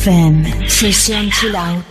[0.00, 0.32] แฟน
[0.76, 1.89] ช่วย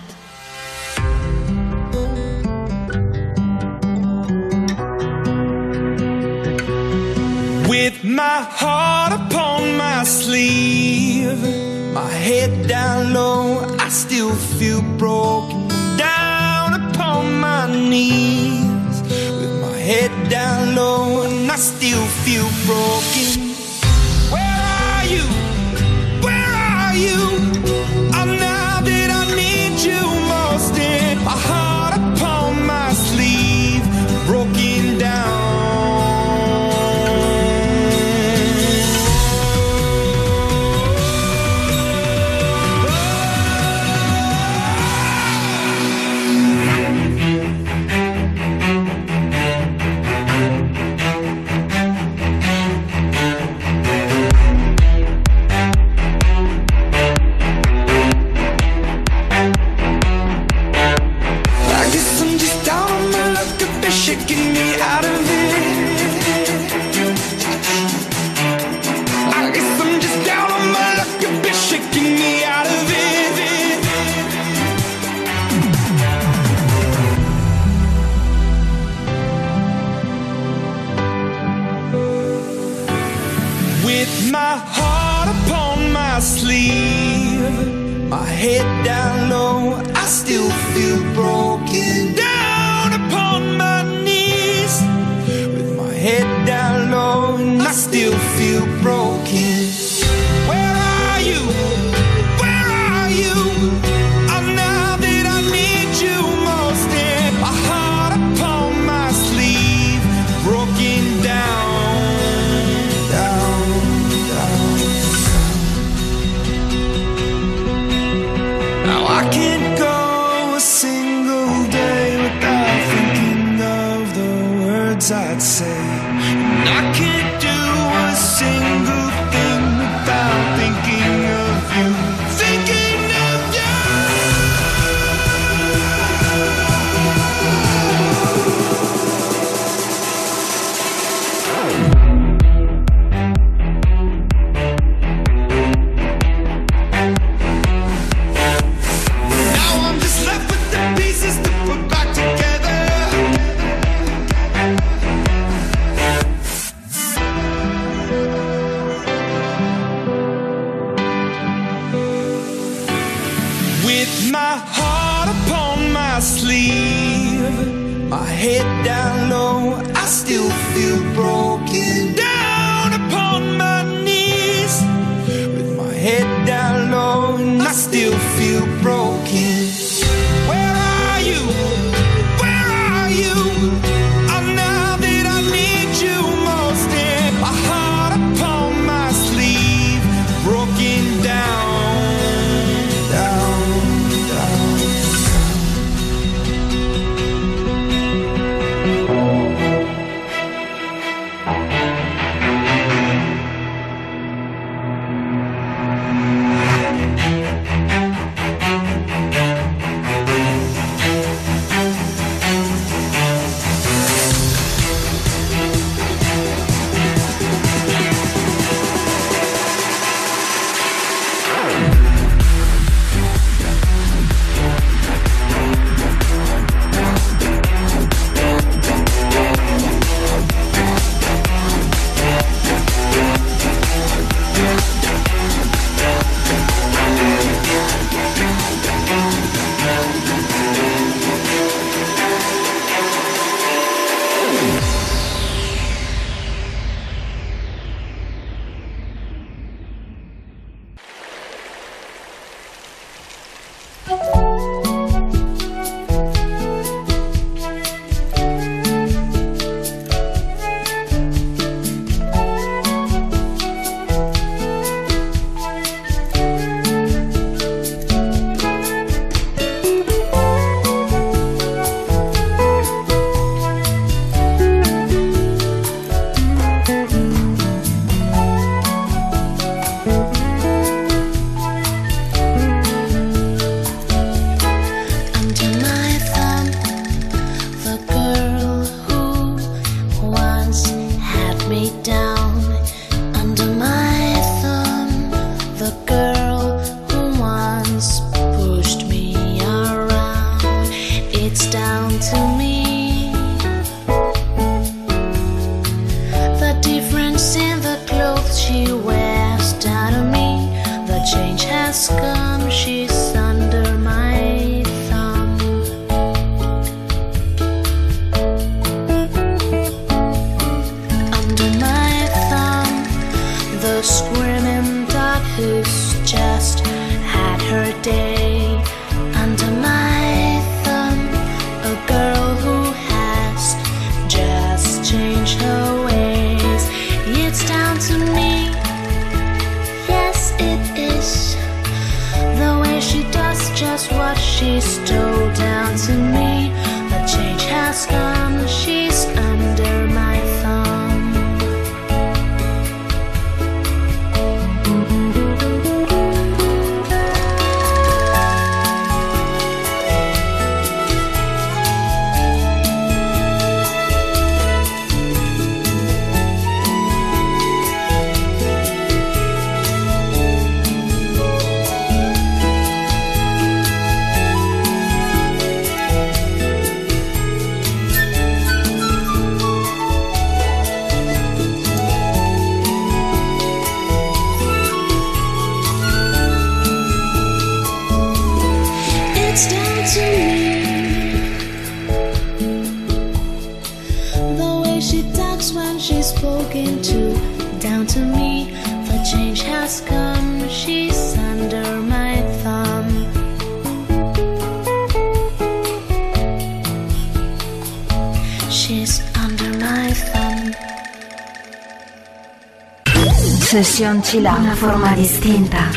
[414.20, 415.92] Sesión Chila, una forma distinta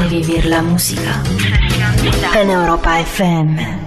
[0.00, 1.22] de vivir la música.
[2.34, 3.81] En Europa FM.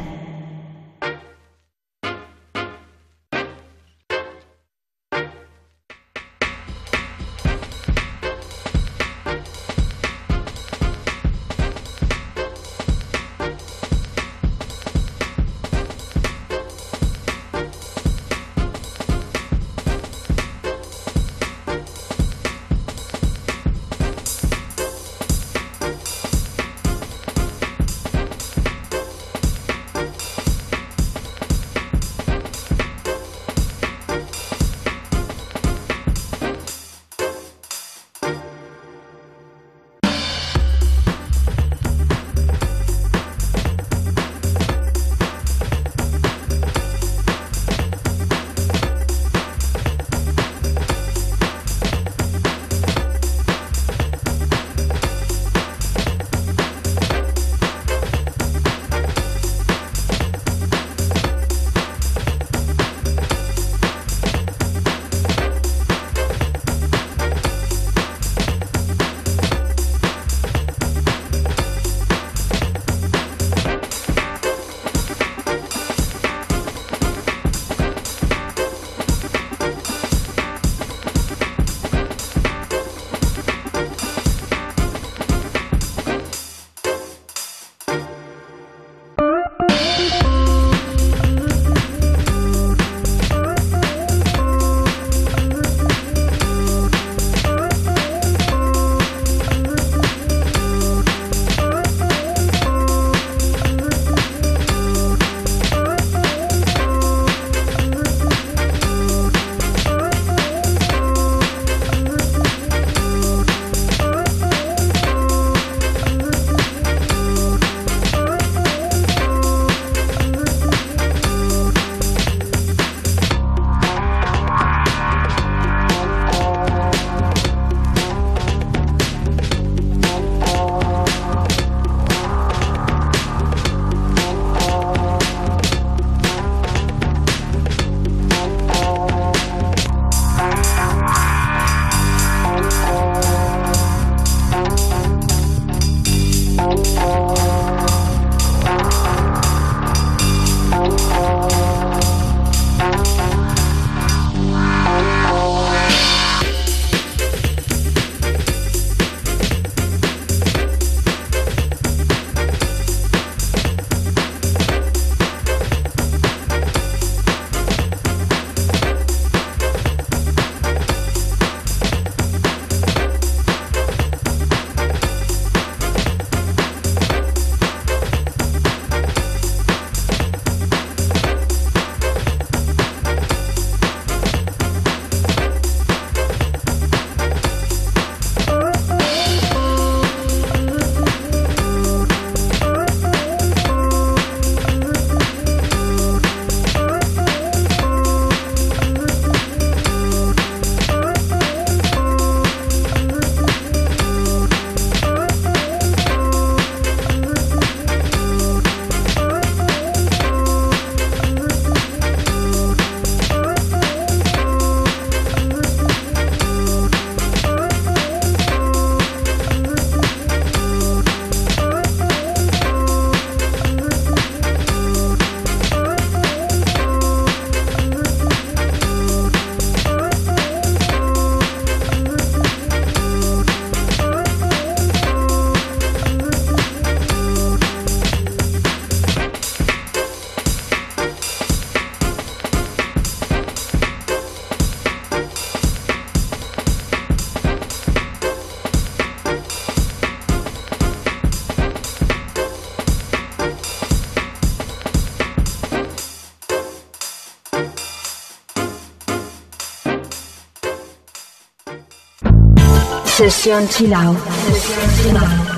[263.26, 264.20] Sesión Chill Out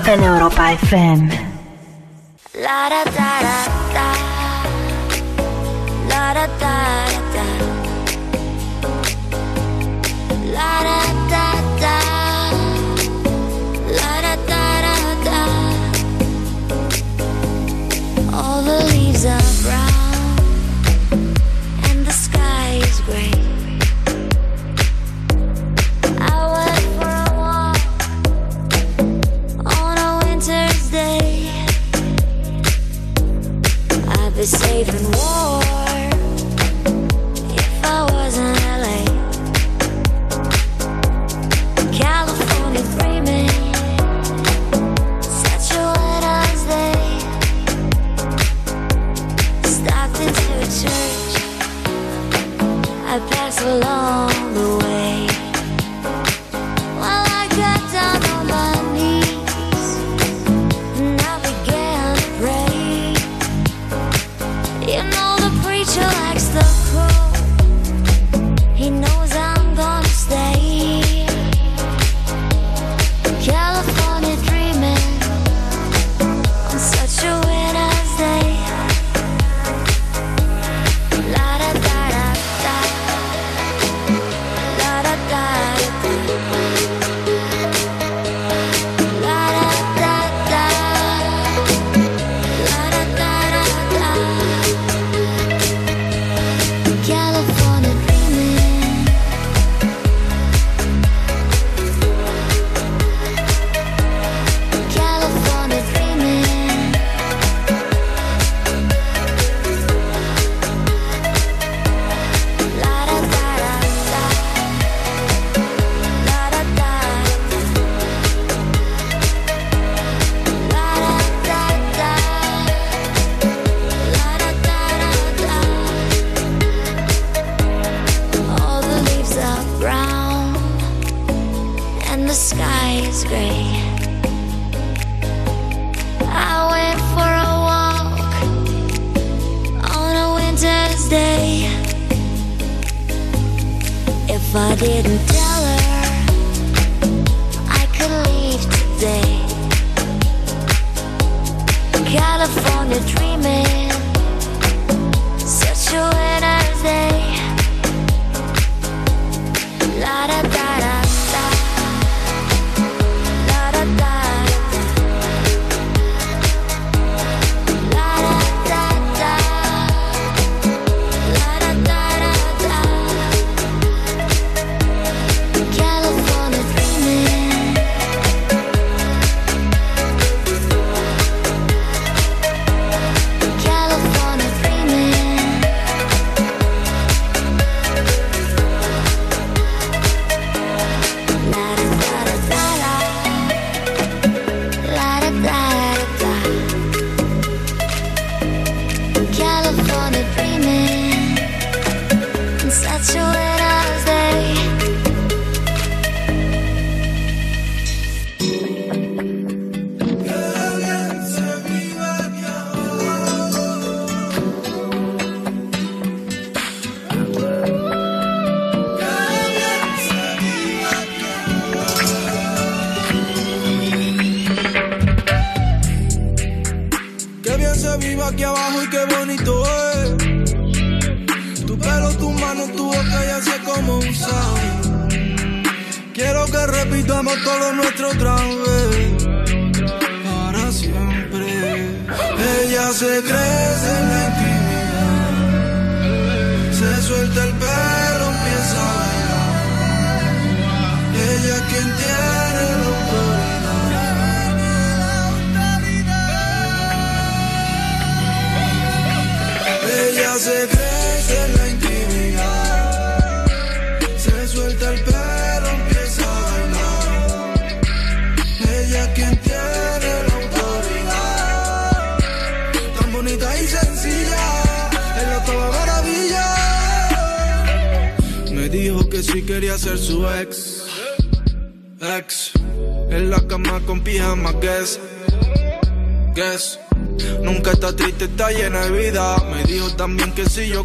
[0.06, 1.28] en Europa FM.
[2.54, 3.07] La da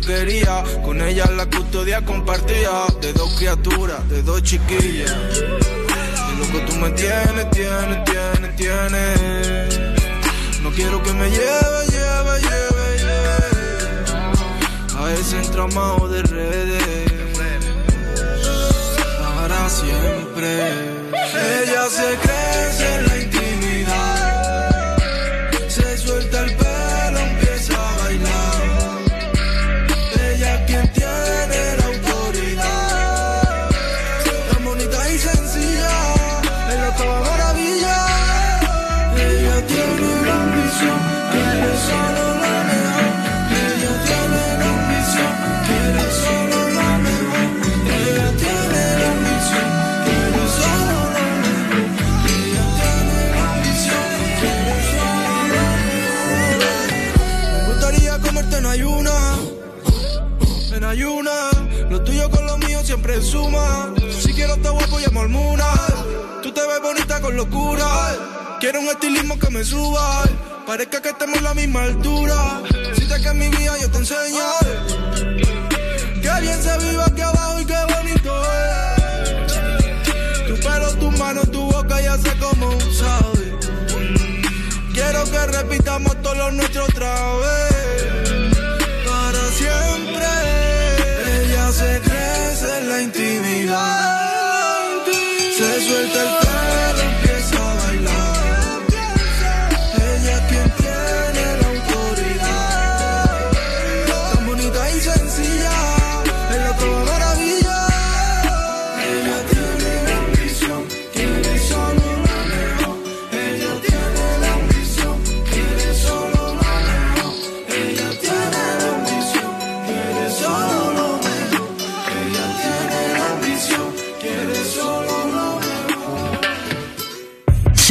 [0.10, 0.43] ayuna,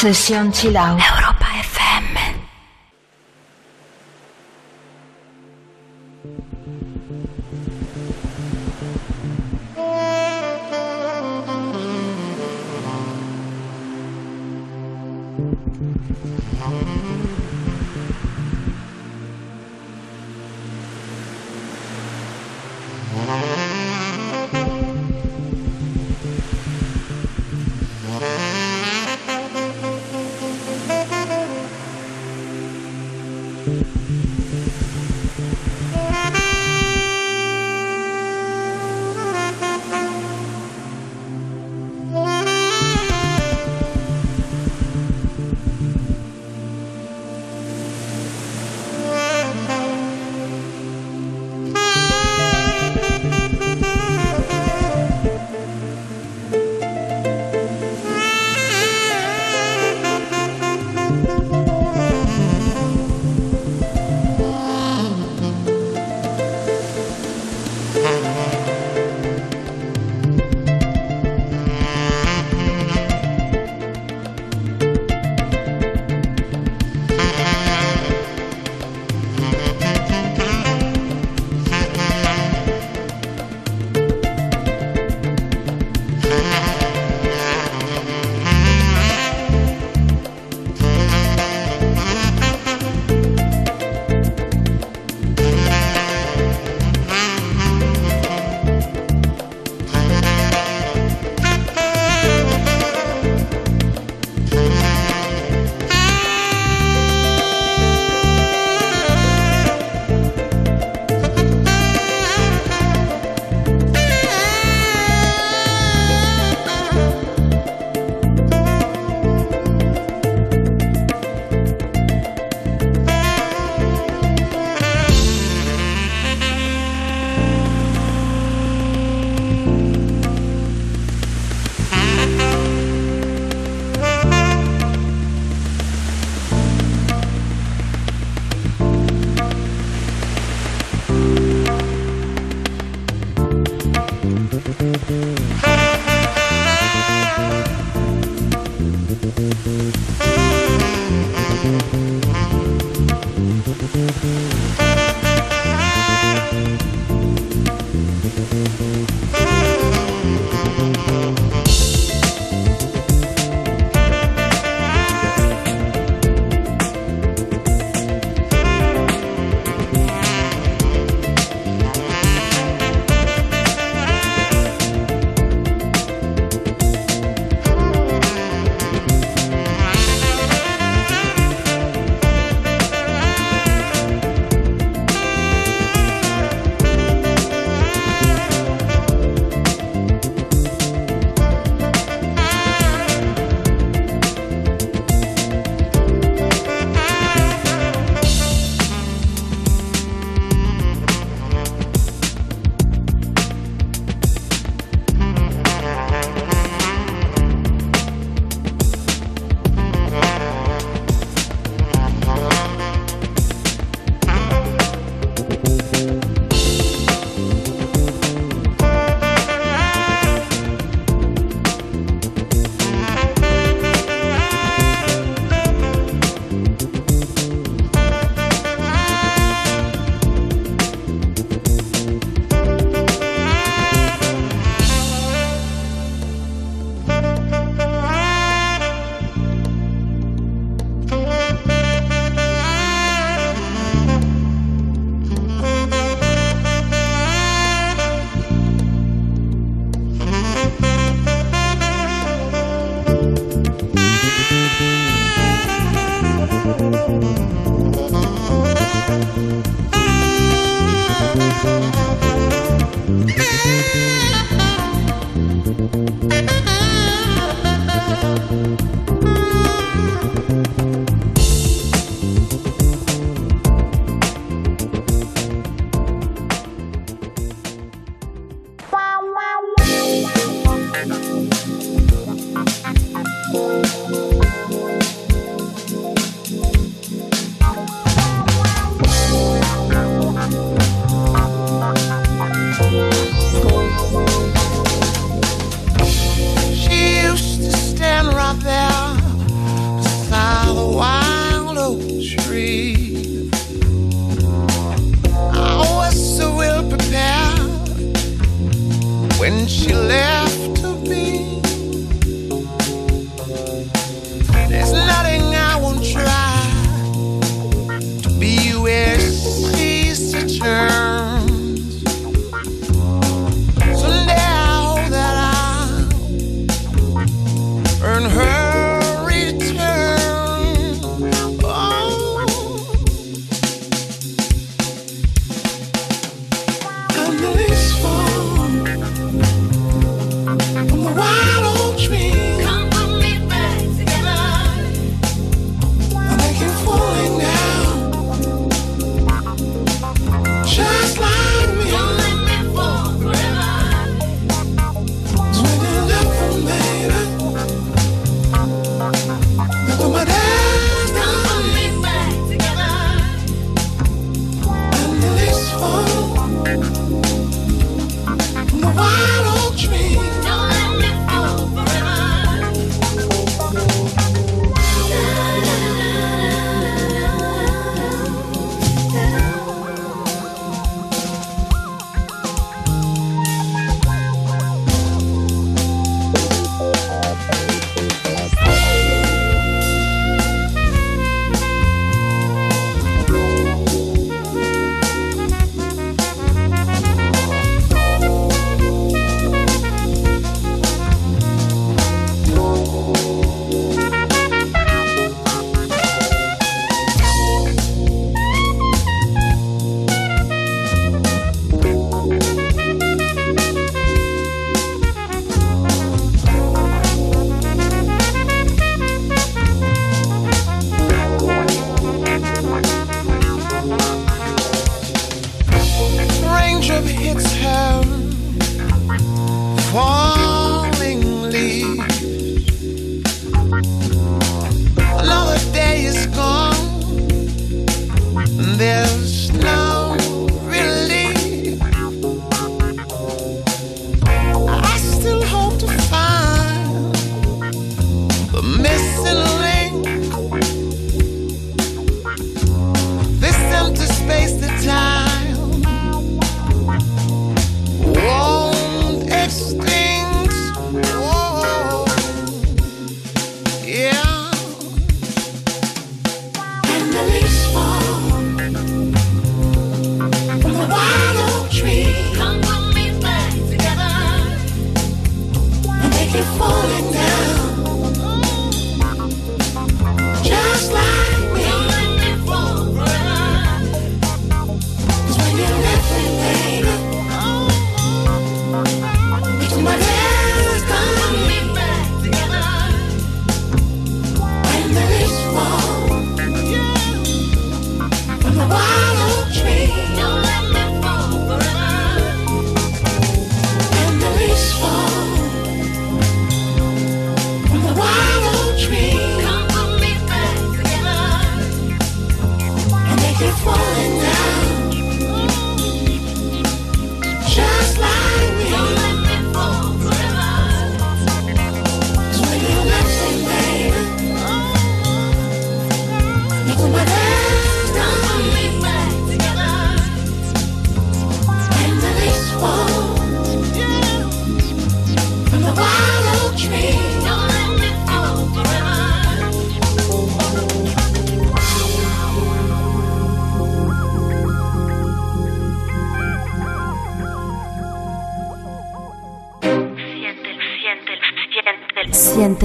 [0.00, 1.27] Sesión Chill zero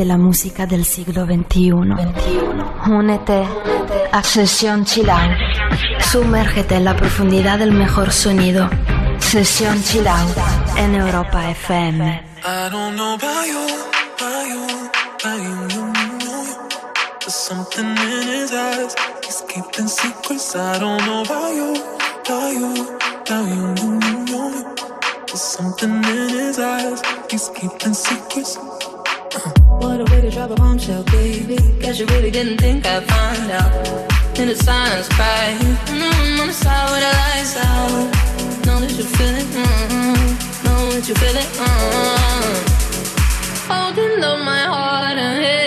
[0.06, 1.72] la música del siglo XXI.
[2.90, 3.44] Únete
[4.12, 5.30] a Sesión Chilao.
[6.00, 8.70] Sumérgete en la profundidad del mejor sonido.
[9.20, 10.28] Sesión Chilao
[10.78, 12.24] en Europa FM.
[12.46, 13.66] I don't know about you,
[14.18, 14.68] about you,
[15.22, 15.94] about you, you,
[17.20, 18.96] There's something in his eyes.
[19.24, 20.56] He's keeping secrets.
[20.56, 21.74] I don't know about you,
[22.20, 22.54] about
[25.28, 27.02] There's something in his eyes.
[27.32, 28.73] He's keeping secrets.
[30.90, 31.58] about baby.
[31.80, 33.72] Guess you really didn't think I'd find out.
[34.40, 35.60] In the silence, crying.
[35.60, 37.92] No, mm-hmm, I'm on the side with the lights out.
[38.66, 39.46] Know that you feel it.
[39.46, 40.64] Mm-mm.
[40.66, 41.50] Know that you feel it.
[41.62, 42.64] Mm-mm.
[43.70, 45.64] Holding on my heart and head.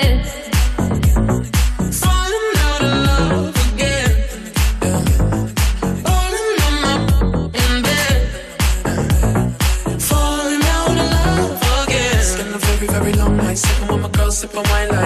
[14.36, 15.05] sip on my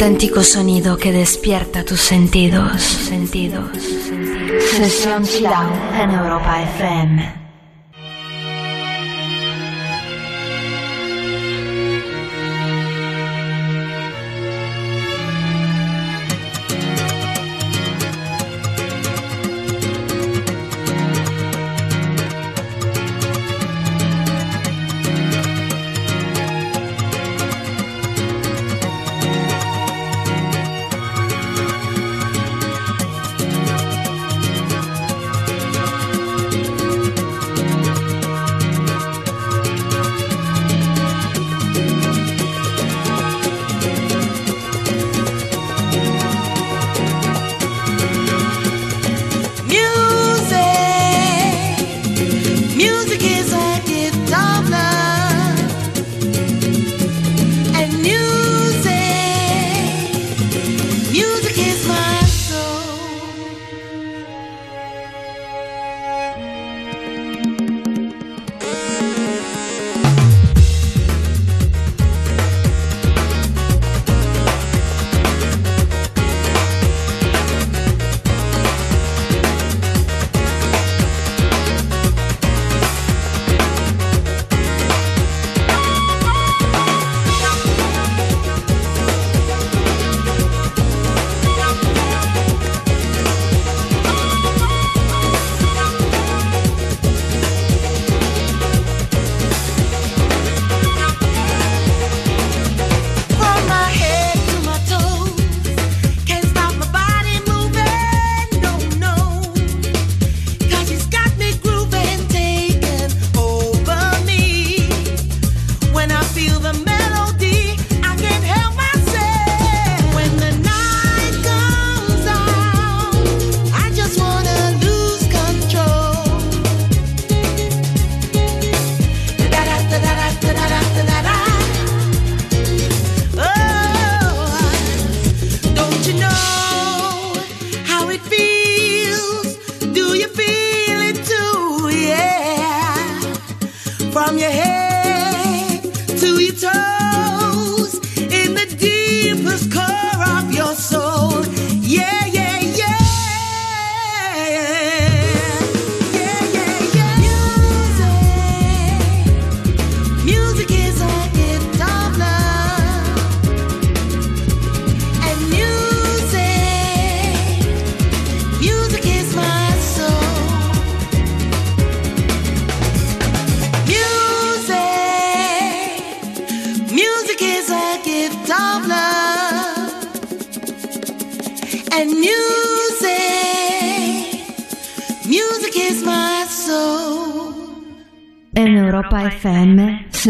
[0.00, 2.80] auténtico sonido que despierta tus sentidos.
[2.80, 3.68] sentidos.
[4.70, 5.24] Sesión
[6.00, 7.39] en Europa FM.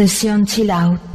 [0.07, 1.10] sessão chill out.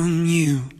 [0.00, 0.79] from you.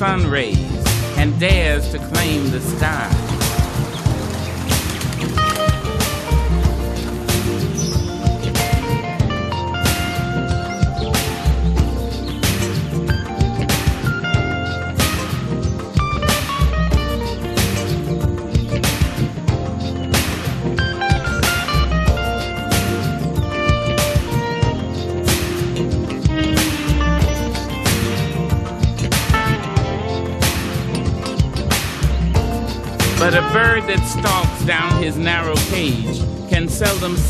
[0.00, 0.30] Orange sun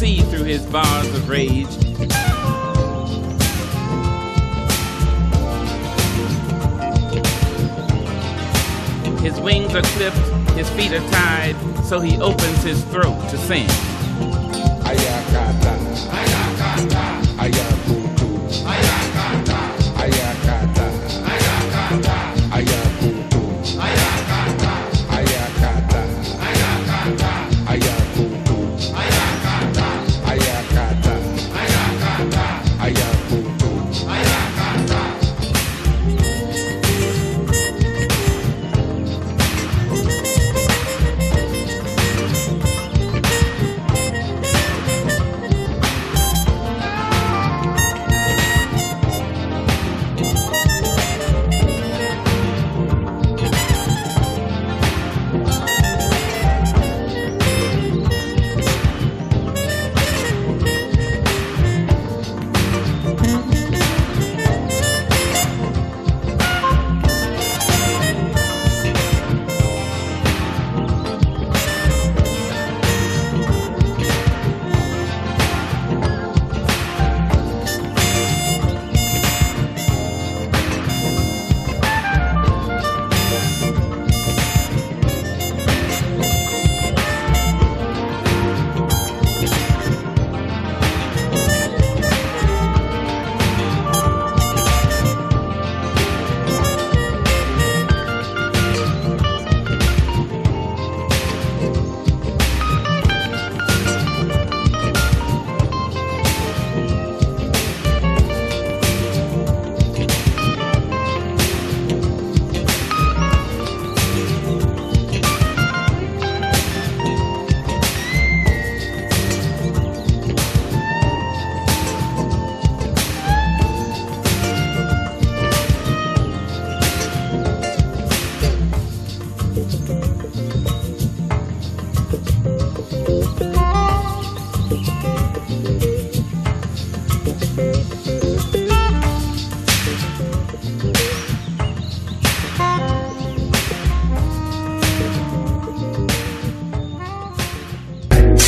[0.01, 1.67] see through his bars of rage.
[9.21, 10.17] His wings are clipped,
[10.57, 13.69] his feet are tied, so he opens his throat to sing.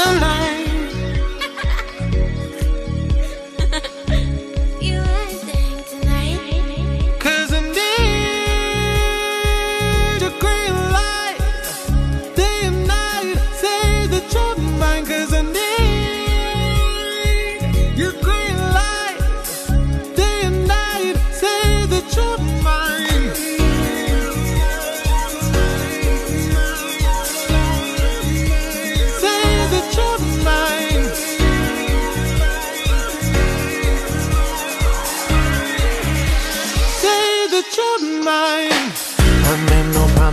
[0.00, 0.59] You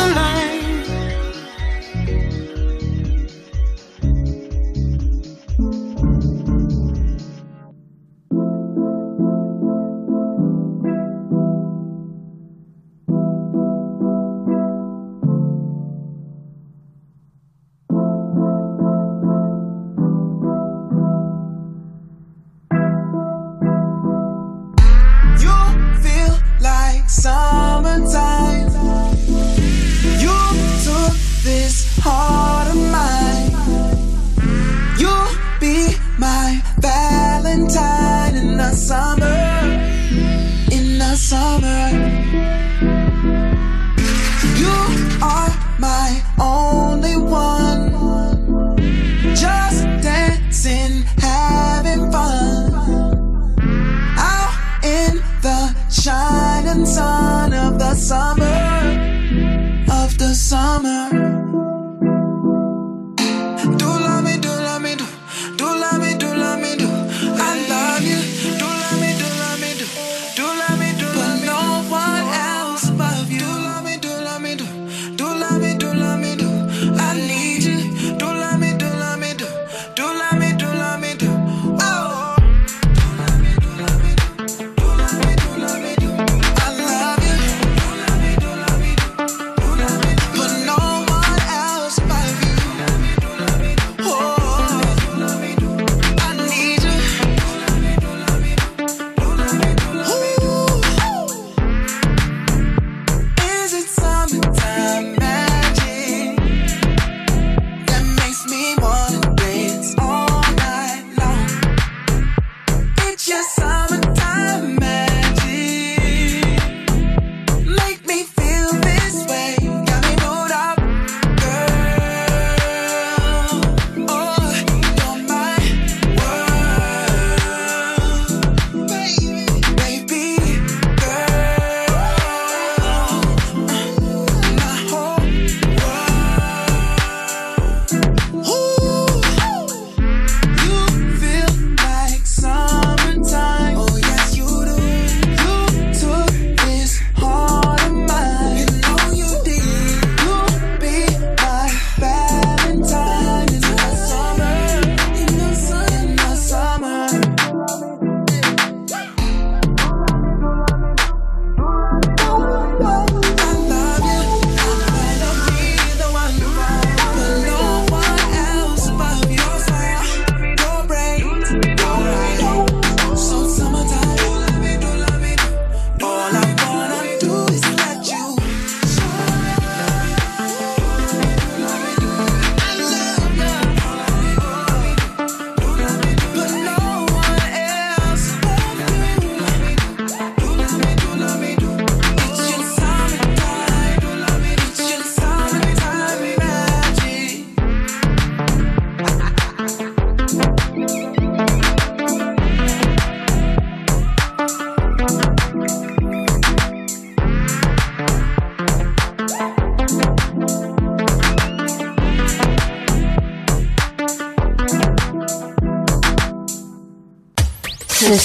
[0.00, 0.59] You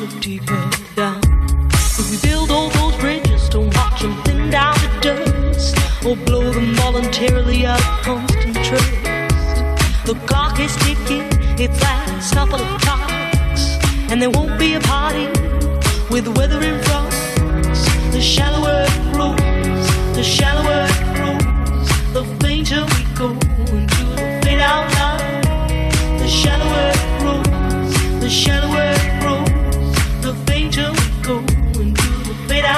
[0.00, 1.20] look deeper down.
[1.72, 6.50] If we build all those bridges, to watch them thin down to dust, or blow
[6.50, 9.04] them voluntarily out of constant trust.
[10.06, 11.28] The clock is ticking,
[11.60, 13.76] its last couple of clocks,
[14.10, 15.26] and there won't be a party
[16.08, 17.10] with weather in front.
[18.12, 19.86] The shallower it grows,
[20.16, 23.28] the shallower it grows, the fainter we go
[23.76, 25.42] into the fade out line.
[26.18, 29.19] The shallower it grows, the shallower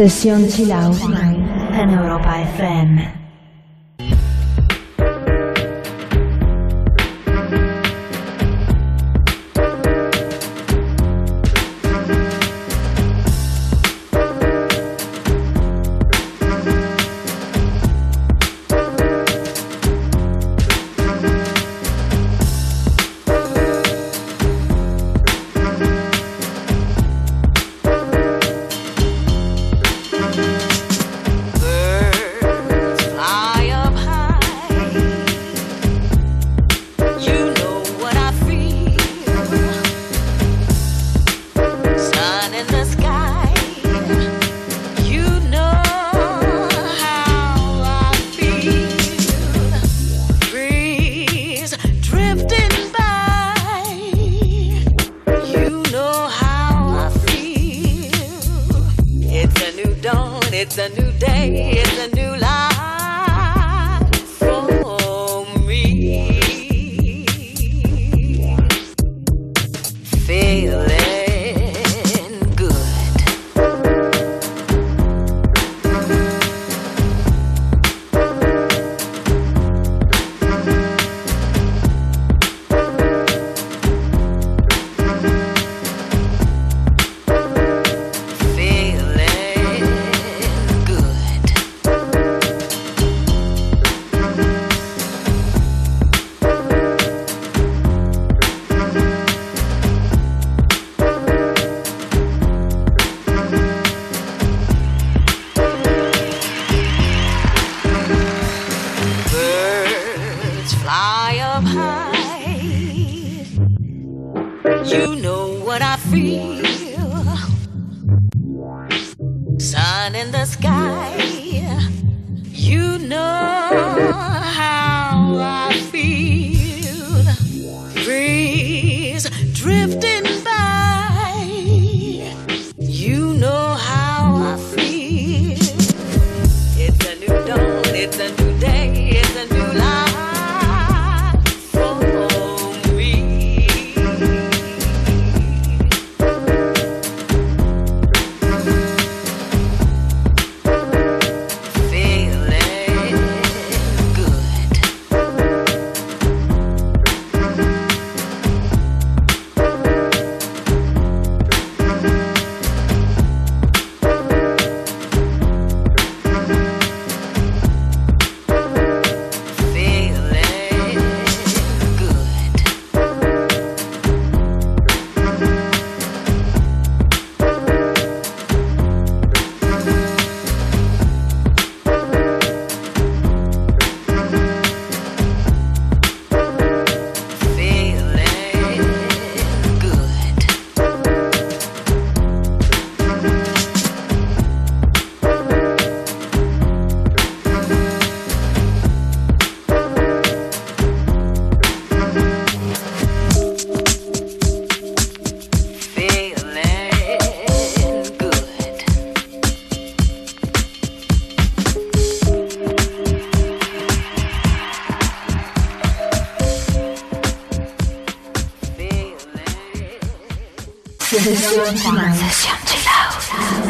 [0.00, 3.19] Sesión Chill in Europa FM.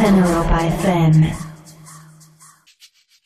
[0.02, 1.32] en by FM.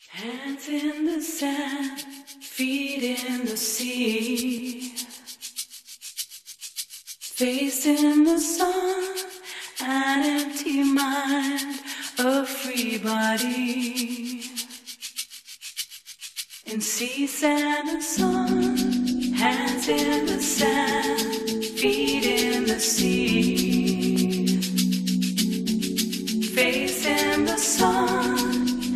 [0.09, 2.01] Hands in the sand,
[2.41, 4.93] feet in the sea.
[7.39, 9.03] Face in the sun,
[9.81, 11.79] an empty mind,
[12.19, 14.41] a free body.
[16.65, 18.77] In sea, sand, and sun,
[19.33, 23.64] hands in the sand, feet in the sea
[26.55, 28.95] face in the sun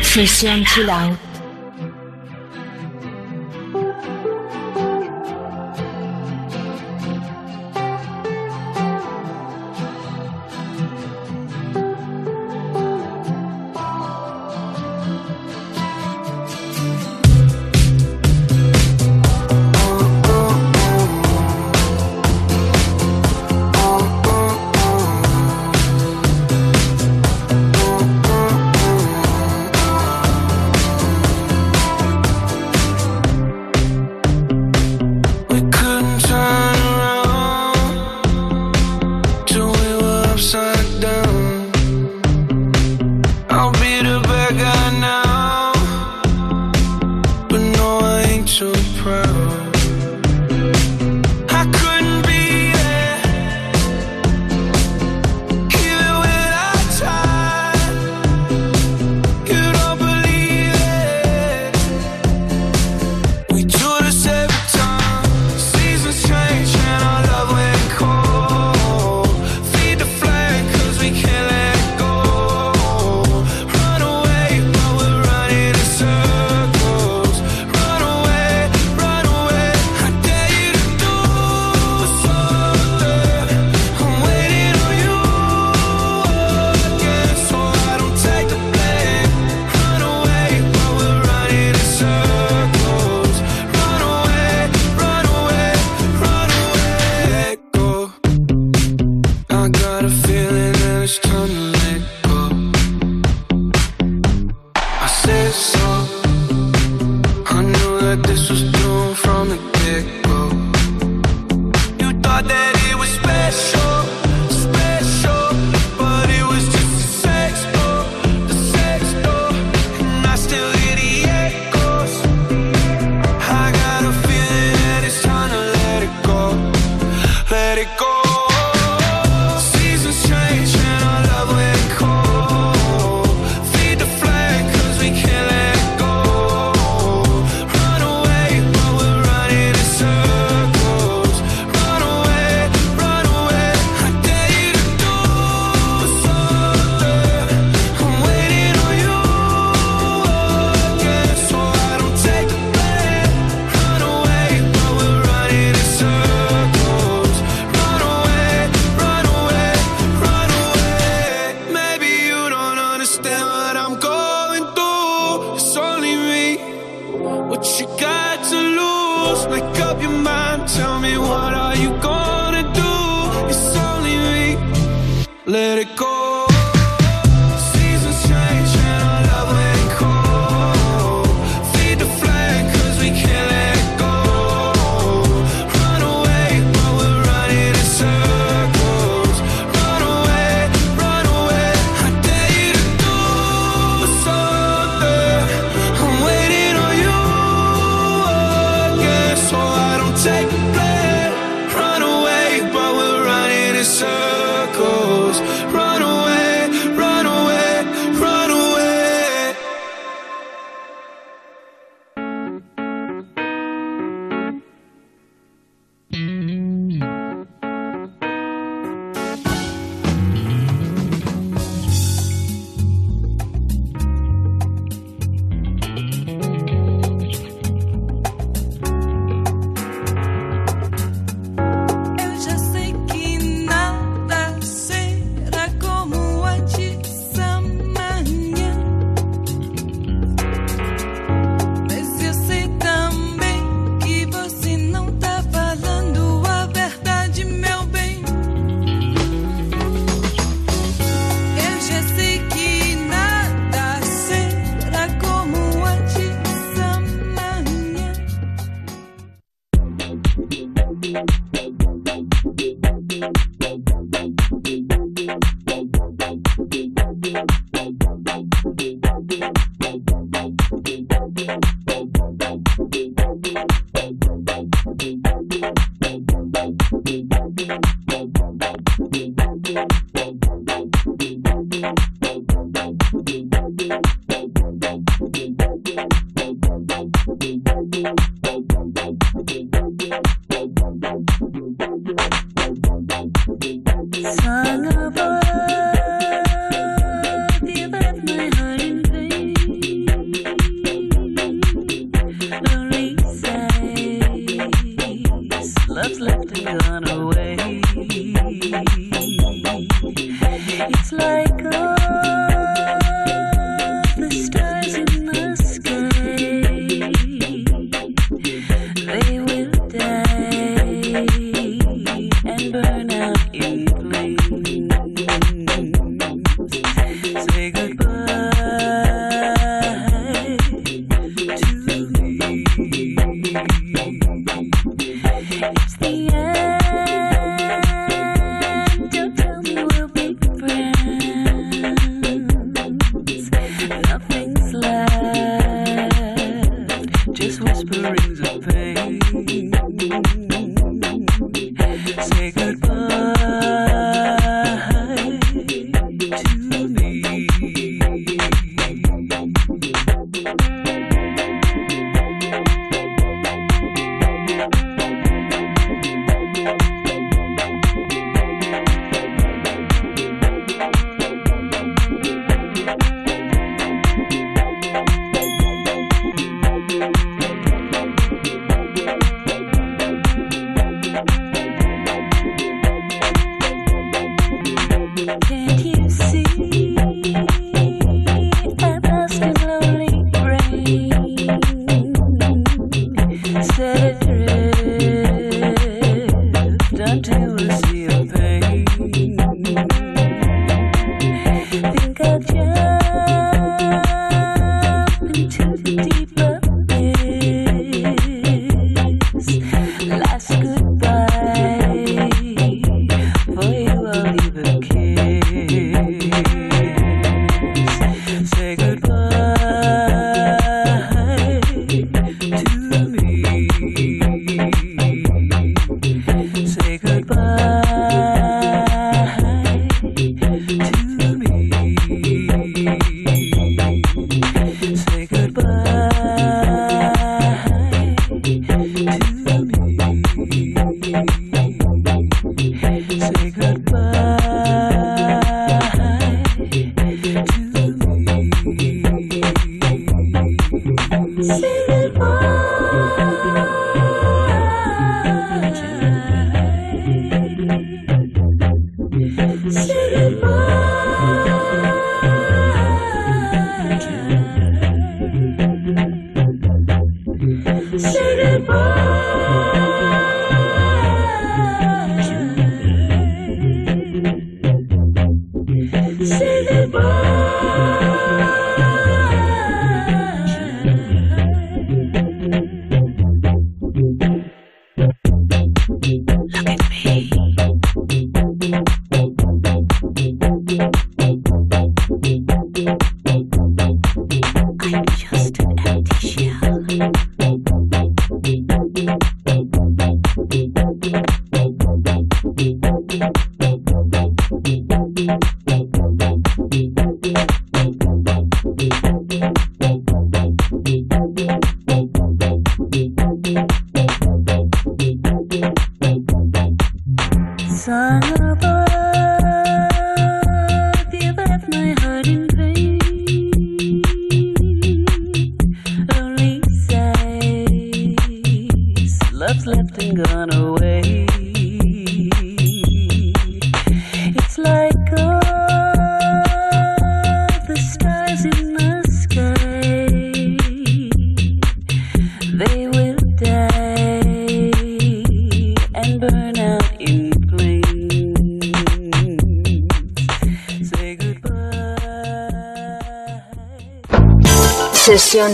[0.00, 1.14] 谁先去了？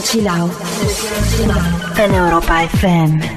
[0.03, 0.53] Chill Out
[1.97, 3.32] en Europa FM.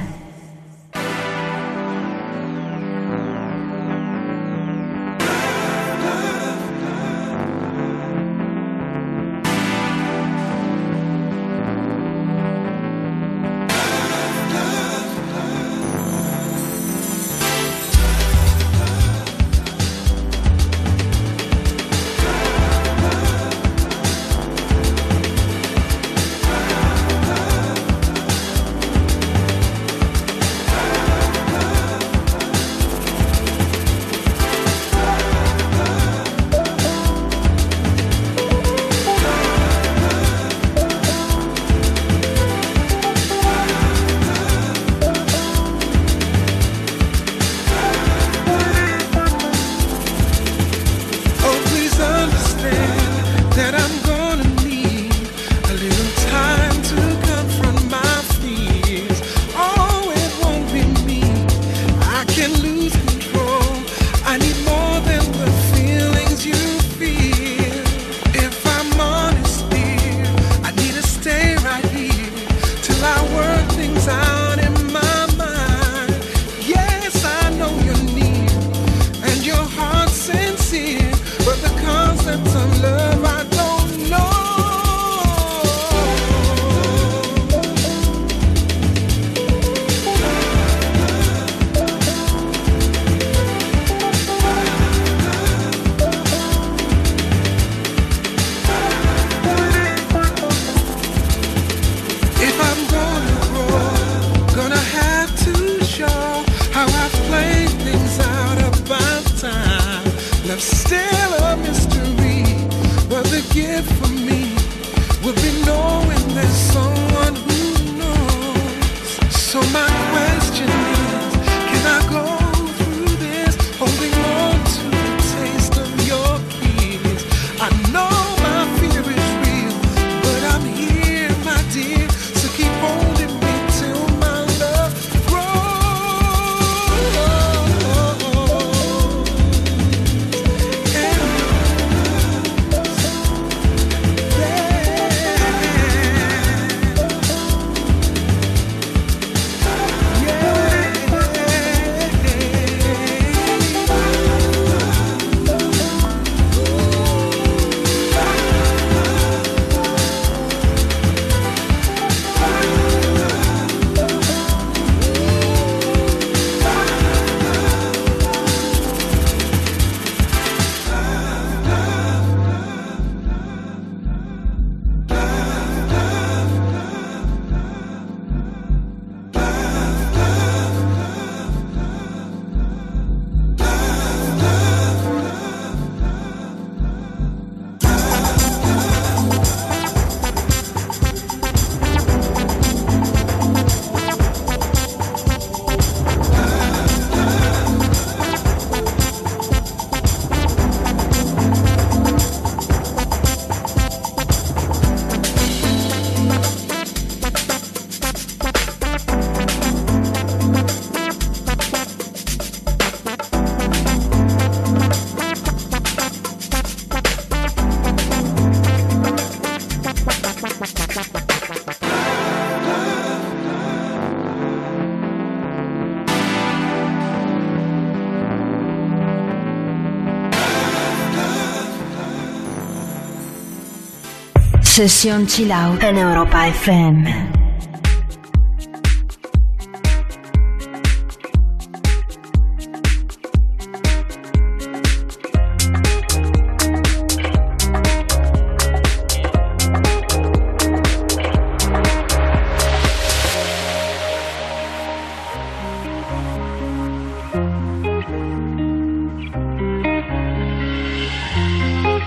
[234.76, 237.32] Sesión Chill Out en Europa FM.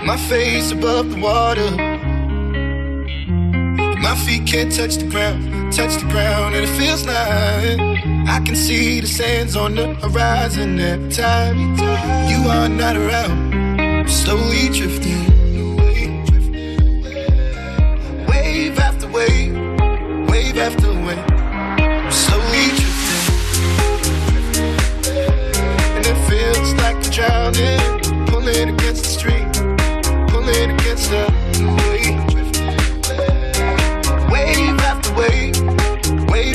[0.06, 1.89] My face above the water.
[4.10, 7.78] My feet can't touch the ground, touch the ground, and it feels like
[8.28, 11.56] I can see the sands on the horizon every time
[12.28, 13.54] you are not around.
[13.80, 15.28] I'm Slowly drifting
[18.26, 19.54] wave after wave,
[20.28, 21.30] wave after wave.
[21.78, 23.46] I'm Slowly drifting,
[25.94, 29.52] and it feels like I'm drowning, pulling against the stream
[30.26, 31.32] pulling against the.
[31.60, 32.29] Wave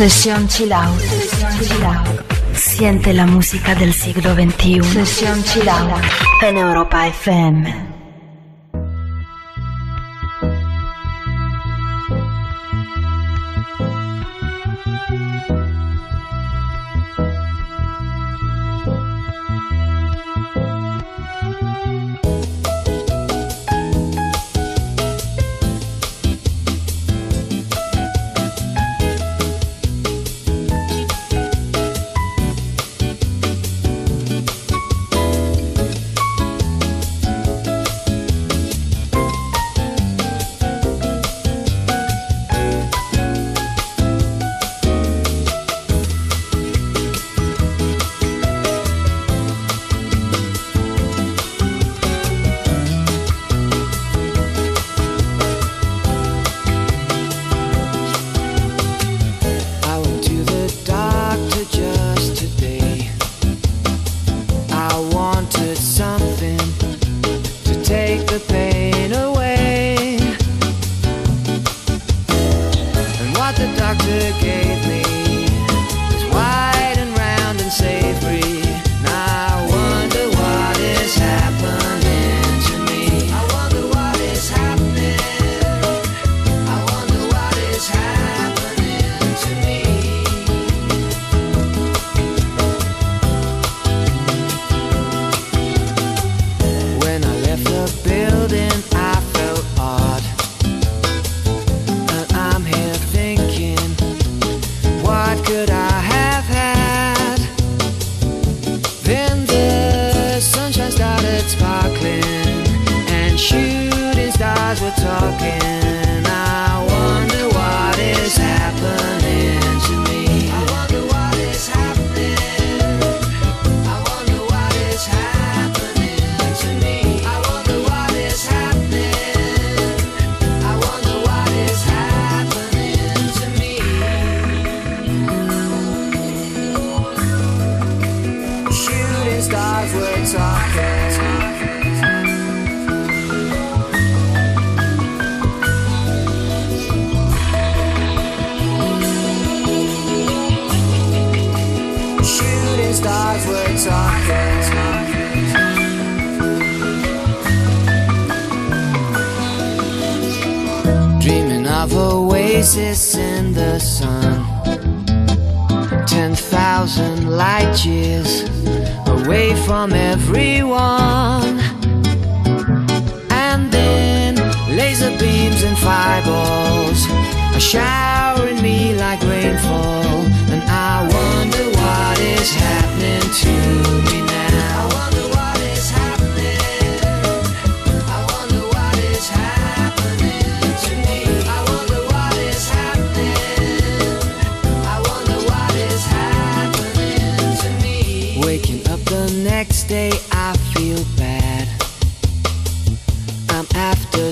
[0.00, 0.98] Sesión chill out.
[2.54, 4.82] Siente la música del siglo XXI.
[4.82, 6.02] Sesión chill out.
[6.40, 7.89] En Europa FM.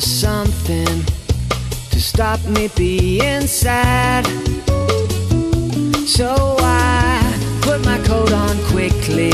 [0.00, 1.04] something
[1.90, 4.26] to stop me being sad.
[6.06, 7.20] So I
[7.62, 9.30] put my coat on quickly.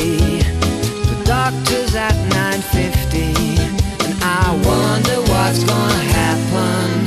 [1.10, 3.34] The doctor's at 9:50,
[4.04, 7.03] and I wonder what's gonna happen.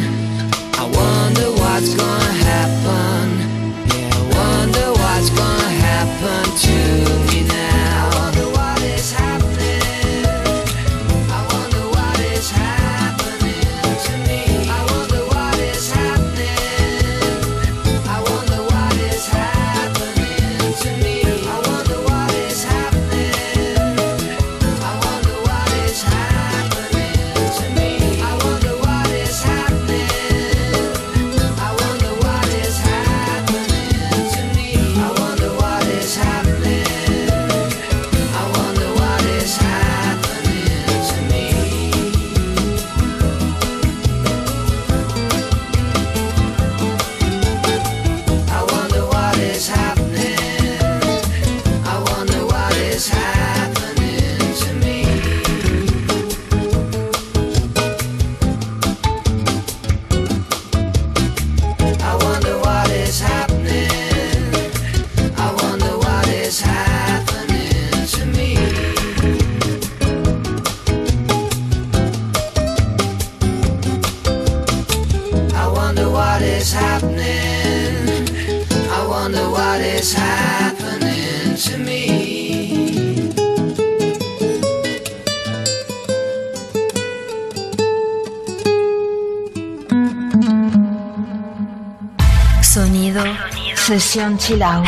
[94.08, 94.82] 想起了。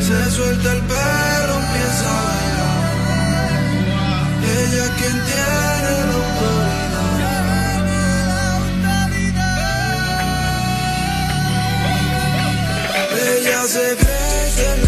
[0.00, 2.80] Se suelta el pelo, empieza a bailar.
[4.58, 7.08] Ella es quien tiene la autoridad.
[13.36, 14.87] Ella se crece en la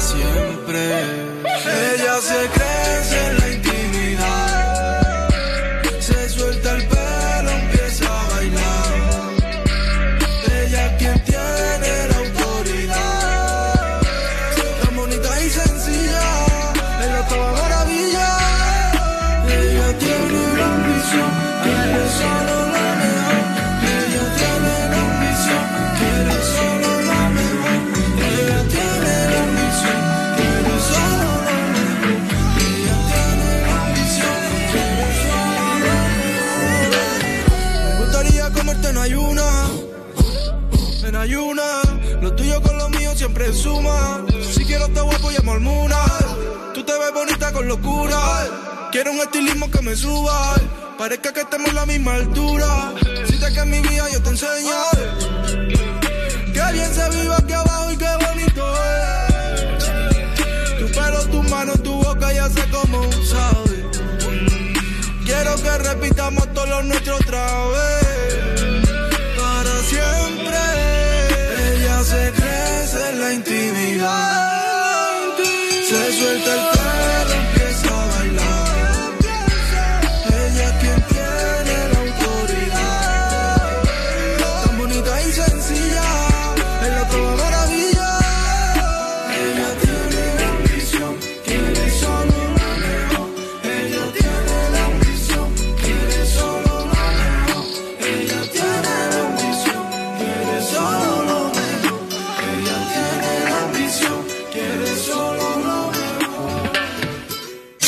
[0.00, 1.32] siempre.
[1.94, 2.48] Ella se
[45.56, 48.18] Tú te ves bonita con locura.
[48.92, 50.54] Quiero un estilismo que me suba.
[50.98, 52.92] Parezca que estemos a la misma altura.
[53.26, 54.76] Si te que mi vida yo te enseño.
[56.52, 60.78] Que bien se vive aquí abajo y qué bonito es.
[60.78, 63.88] Tu pelo, tu mano, tu boca ya sé cómo sabe.
[65.24, 68.60] Quiero que repitamos todos los nuestros otra vez.
[69.40, 70.58] Para siempre.
[71.72, 74.35] Ella se crece en la intimidad.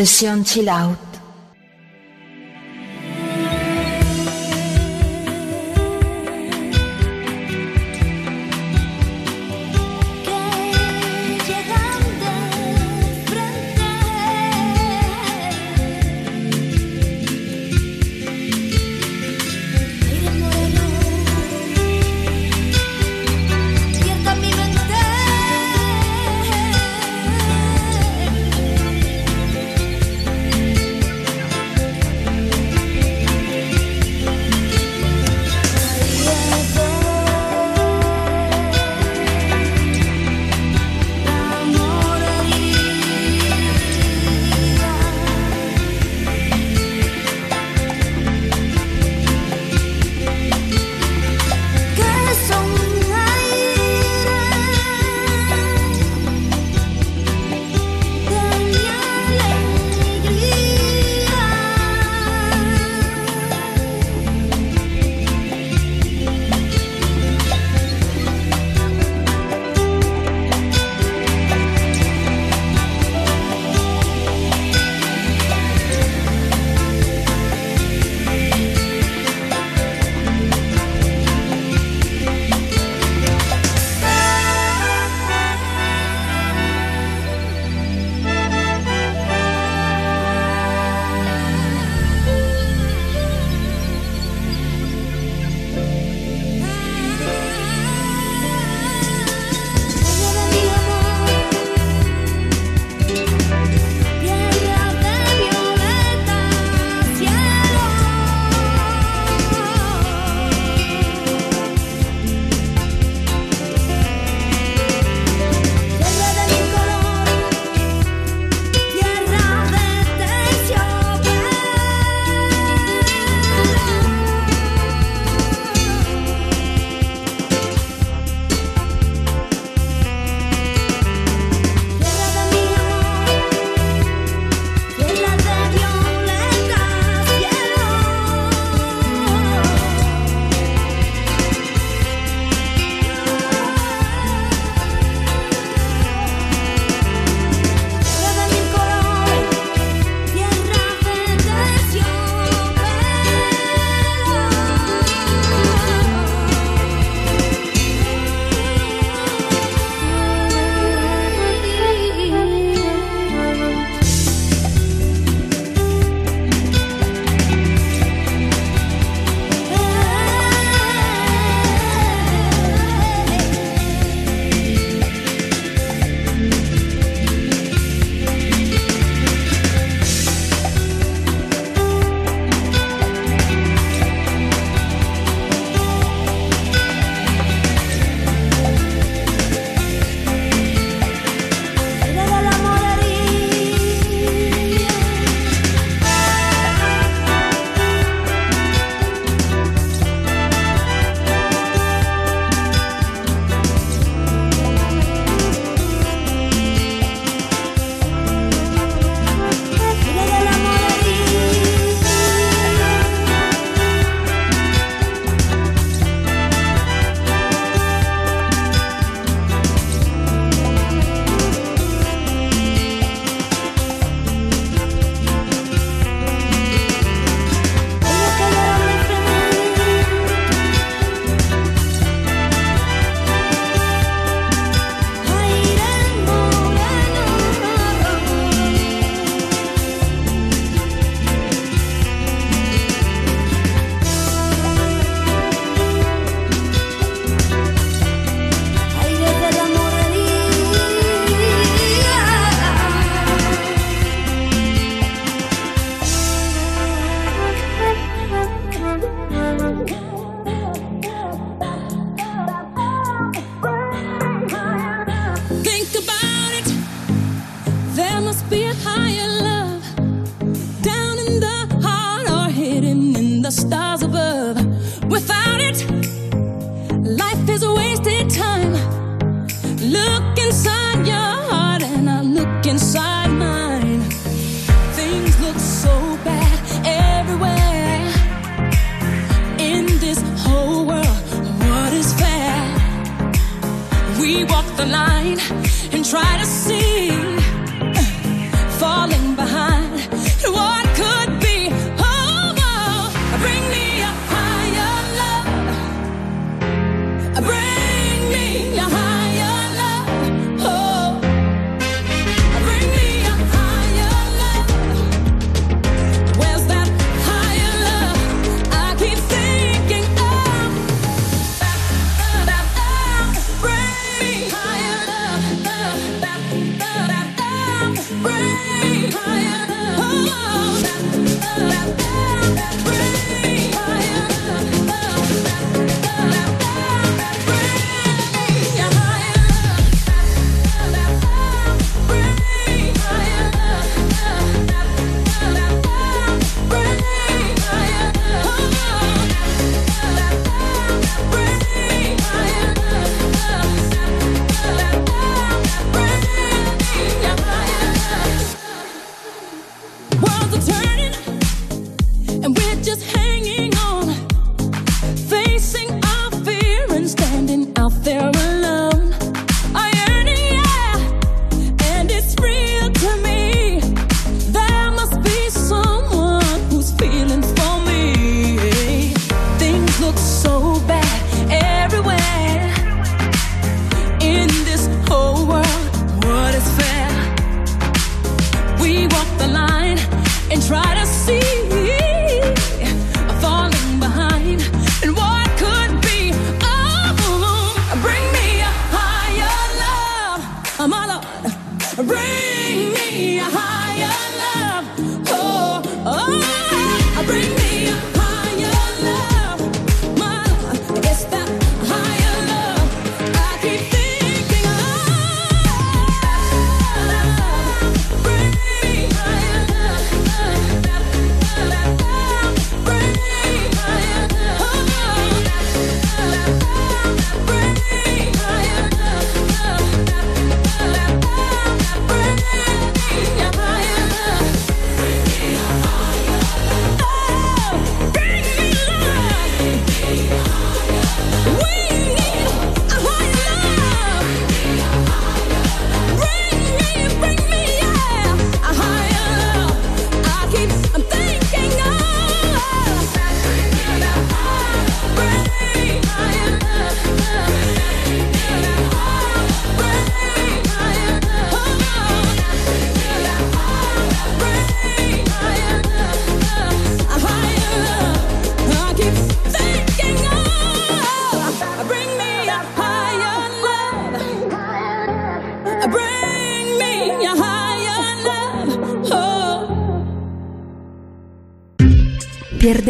[0.00, 1.09] Sesión Chill Out.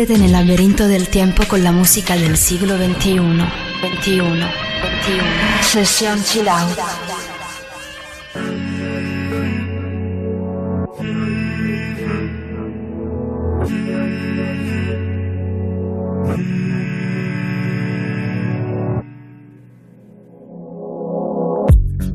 [0.09, 3.19] En el laberinto del tiempo con la música del siglo XXI.
[3.19, 3.47] 21,
[3.83, 4.47] 21.
[5.61, 6.47] Sesión Chill.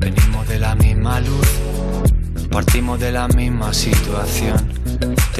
[0.00, 1.48] Venimos de la misma luz,
[2.50, 4.65] partimos de la misma situación.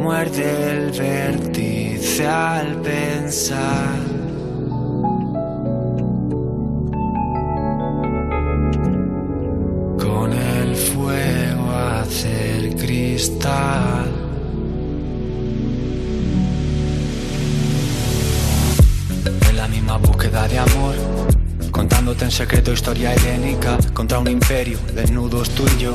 [0.00, 3.98] Muerde el vértice al pensar.
[9.98, 14.10] Con el fuego hacer cristal.
[19.50, 20.94] En la misma búsqueda de amor,
[21.70, 25.94] Contándote en secreto historia helénica contra un imperio, desnudos tú y yo.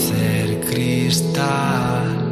[0.00, 2.29] hacer cristal.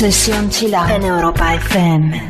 [0.00, 2.29] Sesión Chill Out en Europa FM.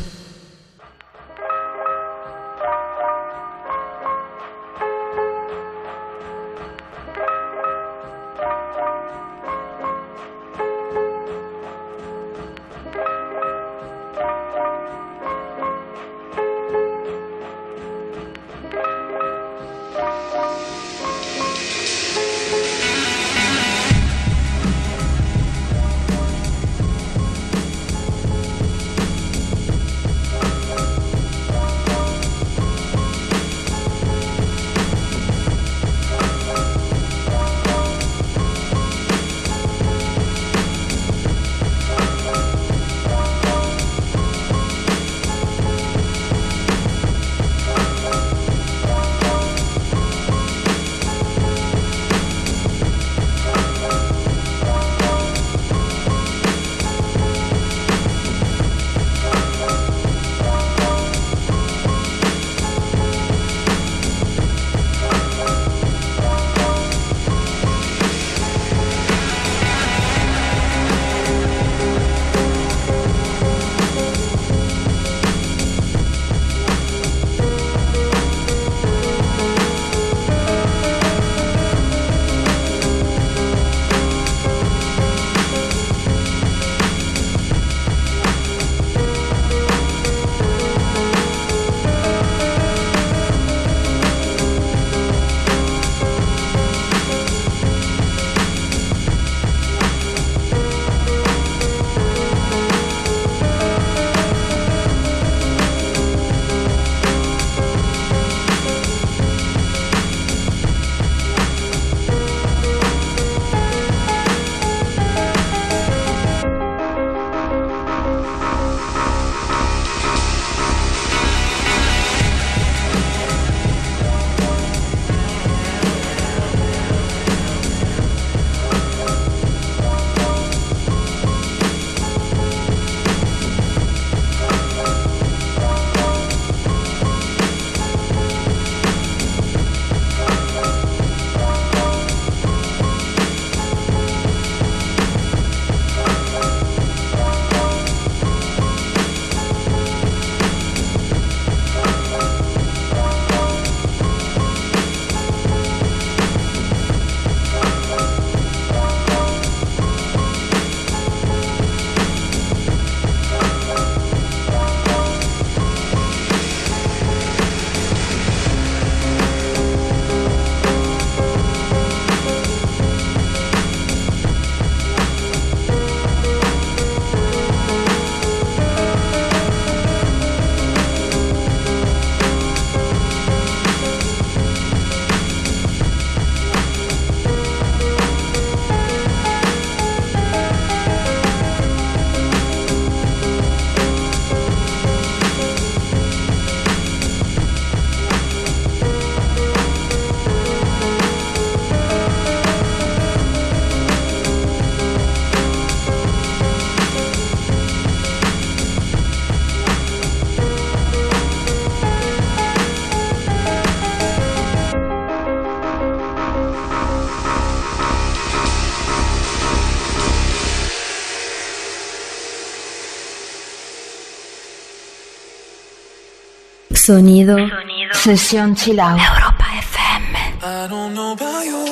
[226.81, 227.93] Sonido, Sonido.
[227.93, 228.97] Sesión Chilao.
[228.97, 230.15] Europa FM.
[230.41, 231.63] I don't know about you,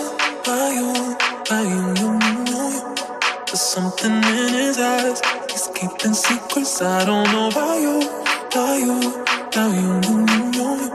[0.43, 2.95] about you, about you, you,
[3.47, 5.19] There's something in his eyes.
[5.49, 6.79] He's keeping secrets.
[6.83, 8.01] I don't know about you,
[8.51, 8.99] about you,
[9.47, 10.21] about you,
[10.53, 10.91] you,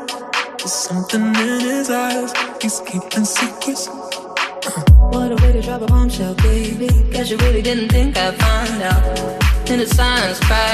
[0.58, 2.32] There's something in his eyes.
[2.62, 3.88] He's keeping secrets.
[3.88, 4.94] Uh.
[5.10, 6.86] What a way to drop a bombshell, baby.
[7.10, 9.44] Guess you really didn't think I'd find out.
[9.68, 10.73] In the silence, cry